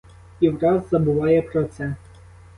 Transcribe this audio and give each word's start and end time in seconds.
І 0.39 0.49
враз 0.49 0.89
забуває 0.89 1.41
про 1.41 1.63
це. 1.63 1.95